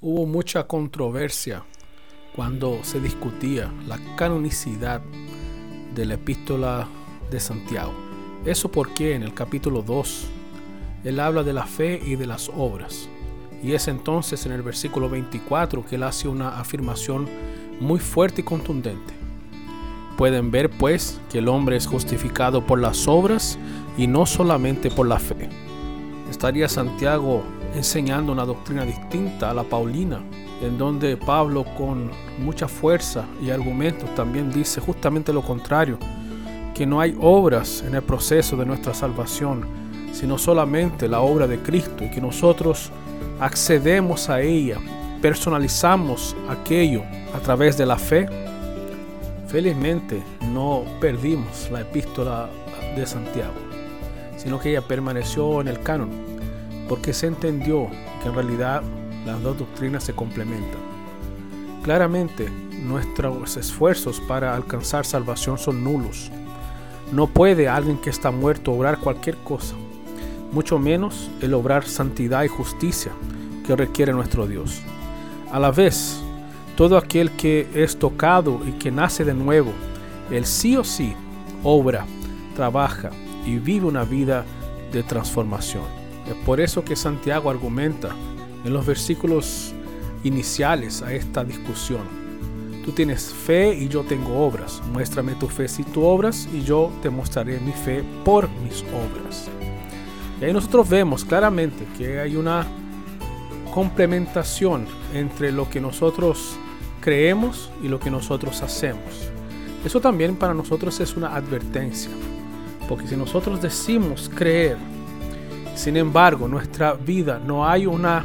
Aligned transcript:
Hubo 0.00 0.26
mucha 0.26 0.68
controversia 0.68 1.64
cuando 2.36 2.84
se 2.84 3.00
discutía 3.00 3.68
la 3.88 3.98
canonicidad 4.14 5.00
de 5.92 6.06
la 6.06 6.14
epístola 6.14 6.86
de 7.32 7.40
Santiago. 7.40 7.92
Eso 8.44 8.70
porque 8.70 9.16
en 9.16 9.24
el 9.24 9.34
capítulo 9.34 9.82
2 9.82 10.26
él 11.02 11.18
habla 11.18 11.42
de 11.42 11.52
la 11.52 11.66
fe 11.66 12.00
y 12.06 12.14
de 12.14 12.26
las 12.26 12.48
obras. 12.56 13.08
Y 13.60 13.72
es 13.72 13.88
entonces 13.88 14.46
en 14.46 14.52
el 14.52 14.62
versículo 14.62 15.10
24 15.10 15.84
que 15.84 15.96
él 15.96 16.04
hace 16.04 16.28
una 16.28 16.60
afirmación 16.60 17.28
muy 17.80 17.98
fuerte 17.98 18.42
y 18.42 18.44
contundente. 18.44 19.14
Pueden 20.16 20.52
ver 20.52 20.70
pues 20.70 21.20
que 21.28 21.38
el 21.38 21.48
hombre 21.48 21.76
es 21.76 21.88
justificado 21.88 22.64
por 22.64 22.78
las 22.78 23.08
obras 23.08 23.58
y 23.96 24.06
no 24.06 24.26
solamente 24.26 24.92
por 24.92 25.08
la 25.08 25.18
fe. 25.18 25.48
Estaría 26.30 26.68
Santiago 26.68 27.42
enseñando 27.78 28.32
una 28.32 28.44
doctrina 28.44 28.84
distinta 28.84 29.50
a 29.50 29.54
la 29.54 29.62
paulina, 29.62 30.20
en 30.60 30.76
donde 30.76 31.16
Pablo 31.16 31.64
con 31.76 32.10
mucha 32.40 32.66
fuerza 32.66 33.24
y 33.40 33.50
argumentos 33.50 34.12
también 34.16 34.50
dice 34.50 34.80
justamente 34.80 35.32
lo 35.32 35.42
contrario, 35.42 35.96
que 36.74 36.86
no 36.86 37.00
hay 37.00 37.16
obras 37.20 37.84
en 37.86 37.94
el 37.94 38.02
proceso 38.02 38.56
de 38.56 38.66
nuestra 38.66 38.94
salvación, 38.94 39.64
sino 40.12 40.38
solamente 40.38 41.06
la 41.06 41.20
obra 41.20 41.46
de 41.46 41.60
Cristo 41.60 42.04
y 42.04 42.10
que 42.10 42.20
nosotros 42.20 42.90
accedemos 43.38 44.28
a 44.28 44.40
ella, 44.40 44.78
personalizamos 45.22 46.34
aquello 46.48 47.02
a 47.32 47.38
través 47.38 47.78
de 47.78 47.86
la 47.86 47.96
fe. 47.96 48.28
Felizmente 49.46 50.20
no 50.52 50.82
perdimos 51.00 51.68
la 51.70 51.82
epístola 51.82 52.48
de 52.96 53.06
Santiago, 53.06 53.54
sino 54.36 54.58
que 54.58 54.70
ella 54.70 54.82
permaneció 54.82 55.60
en 55.60 55.68
el 55.68 55.80
canon 55.80 56.37
porque 56.88 57.12
se 57.12 57.26
entendió 57.26 57.88
que 58.22 58.28
en 58.28 58.34
realidad 58.34 58.82
las 59.26 59.42
dos 59.42 59.58
doctrinas 59.58 60.04
se 60.04 60.14
complementan. 60.14 60.80
Claramente, 61.82 62.48
nuestros 62.82 63.56
esfuerzos 63.56 64.20
para 64.20 64.54
alcanzar 64.54 65.04
salvación 65.04 65.58
son 65.58 65.84
nulos. 65.84 66.30
No 67.12 67.26
puede 67.26 67.68
alguien 67.68 67.98
que 67.98 68.10
está 68.10 68.30
muerto 68.30 68.72
obrar 68.72 68.98
cualquier 68.98 69.36
cosa, 69.38 69.74
mucho 70.52 70.78
menos 70.78 71.30
el 71.40 71.54
obrar 71.54 71.84
santidad 71.84 72.44
y 72.44 72.48
justicia 72.48 73.12
que 73.66 73.76
requiere 73.76 74.12
nuestro 74.12 74.46
Dios. 74.46 74.80
A 75.52 75.58
la 75.58 75.70
vez, 75.70 76.20
todo 76.76 76.96
aquel 76.96 77.30
que 77.32 77.68
es 77.74 77.98
tocado 77.98 78.60
y 78.66 78.72
que 78.72 78.90
nace 78.90 79.24
de 79.24 79.34
nuevo, 79.34 79.72
él 80.30 80.44
sí 80.44 80.76
o 80.76 80.84
sí 80.84 81.14
obra, 81.62 82.06
trabaja 82.54 83.10
y 83.44 83.56
vive 83.58 83.86
una 83.86 84.04
vida 84.04 84.44
de 84.92 85.02
transformación. 85.02 85.97
Es 86.28 86.34
por 86.44 86.60
eso 86.60 86.84
que 86.84 86.94
Santiago 86.94 87.48
argumenta 87.48 88.14
en 88.64 88.72
los 88.72 88.84
versículos 88.84 89.72
iniciales 90.24 91.00
a 91.02 91.12
esta 91.12 91.44
discusión. 91.44 92.02
Tú 92.84 92.92
tienes 92.92 93.32
fe 93.32 93.74
y 93.74 93.88
yo 93.88 94.02
tengo 94.02 94.44
obras. 94.46 94.82
Muéstrame 94.92 95.34
tu 95.34 95.48
fe 95.48 95.68
si 95.68 95.84
tú 95.84 96.04
obras 96.04 96.48
y 96.52 96.62
yo 96.62 96.90
te 97.02 97.10
mostraré 97.10 97.60
mi 97.60 97.72
fe 97.72 98.02
por 98.24 98.48
mis 98.62 98.82
obras. 98.82 99.48
Y 100.40 100.44
ahí 100.44 100.52
nosotros 100.52 100.88
vemos 100.88 101.24
claramente 101.24 101.86
que 101.96 102.20
hay 102.20 102.36
una 102.36 102.66
complementación 103.72 104.86
entre 105.14 105.52
lo 105.52 105.68
que 105.68 105.80
nosotros 105.80 106.56
creemos 107.00 107.70
y 107.82 107.88
lo 107.88 108.00
que 108.00 108.10
nosotros 108.10 108.62
hacemos. 108.62 109.30
Eso 109.84 110.00
también 110.00 110.36
para 110.36 110.54
nosotros 110.54 110.98
es 111.00 111.16
una 111.16 111.34
advertencia, 111.34 112.10
porque 112.88 113.06
si 113.06 113.16
nosotros 113.16 113.62
decimos 113.62 114.30
creer 114.34 114.76
sin 115.78 115.96
embargo, 115.96 116.48
nuestra 116.48 116.94
vida 116.94 117.38
no 117.38 117.64
hay 117.64 117.86
una 117.86 118.24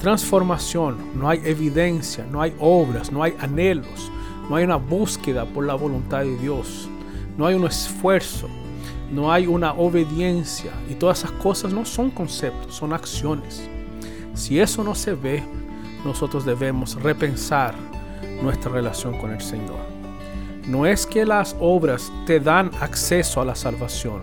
transformación, 0.00 0.96
no 1.14 1.28
hay 1.28 1.40
evidencia, 1.44 2.26
no 2.28 2.42
hay 2.42 2.52
obras, 2.58 3.12
no 3.12 3.22
hay 3.22 3.32
anhelos, 3.38 4.10
no 4.48 4.56
hay 4.56 4.64
una 4.64 4.74
búsqueda 4.74 5.44
por 5.44 5.64
la 5.64 5.76
voluntad 5.76 6.22
de 6.22 6.36
Dios, 6.38 6.88
no 7.38 7.46
hay 7.46 7.54
un 7.54 7.64
esfuerzo, 7.64 8.48
no 9.12 9.32
hay 9.32 9.46
una 9.46 9.72
obediencia 9.74 10.72
y 10.90 10.94
todas 10.94 11.20
esas 11.20 11.30
cosas 11.30 11.72
no 11.72 11.84
son 11.84 12.10
conceptos, 12.10 12.74
son 12.74 12.92
acciones. 12.92 13.70
Si 14.34 14.58
eso 14.58 14.82
no 14.82 14.96
se 14.96 15.14
ve, 15.14 15.44
nosotros 16.04 16.44
debemos 16.44 17.00
repensar 17.00 17.76
nuestra 18.42 18.72
relación 18.72 19.16
con 19.20 19.30
el 19.30 19.40
Señor. 19.40 19.78
No 20.66 20.86
es 20.86 21.06
que 21.06 21.24
las 21.24 21.54
obras 21.60 22.10
te 22.26 22.40
dan 22.40 22.72
acceso 22.80 23.40
a 23.40 23.44
la 23.44 23.54
salvación, 23.54 24.22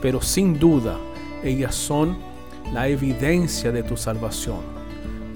pero 0.00 0.20
sin 0.20 0.58
duda 0.58 0.96
ellas 1.42 1.74
son 1.74 2.16
la 2.72 2.88
evidencia 2.88 3.72
de 3.72 3.82
tu 3.82 3.96
salvación. 3.96 4.60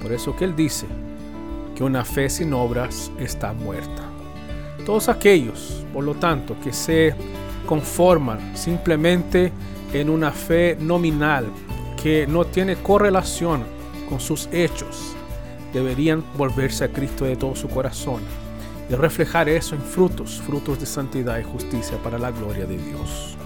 Por 0.01 0.13
eso 0.13 0.37
que 0.37 0.45
Él 0.45 0.55
dice 0.55 0.87
que 1.75 1.85
una 1.85 2.05
fe 2.05 2.31
sin 2.31 2.53
obras 2.53 3.11
está 3.19 3.53
muerta. 3.53 4.03
Todos 4.85 5.09
aquellos, 5.09 5.85
por 5.93 6.05
lo 6.05 6.15
tanto, 6.15 6.57
que 6.63 6.73
se 6.73 7.15
conforman 7.67 8.57
simplemente 8.57 9.53
en 9.93 10.09
una 10.09 10.31
fe 10.31 10.77
nominal 10.81 11.47
que 12.01 12.27
no 12.27 12.45
tiene 12.45 12.77
correlación 12.77 13.65
con 14.09 14.21
sus 14.21 14.49
hechos, 14.53 15.15
deberían 15.73 16.25
volverse 16.37 16.85
a 16.85 16.89
Cristo 16.89 17.25
de 17.25 17.37
todo 17.37 17.57
su 17.57 17.69
corazón 17.69 18.23
y 18.89 18.95
reflejar 18.95 19.49
eso 19.49 19.75
en 19.75 19.83
frutos, 19.83 20.41
frutos 20.47 20.79
de 20.79 20.87
santidad 20.87 21.39
y 21.39 21.43
justicia 21.43 21.99
para 22.03 22.19
la 22.19 22.31
gloria 22.31 22.67
de 22.67 22.79
Dios. 22.79 23.37